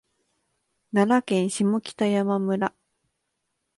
[0.93, 2.73] 奈良県下北山村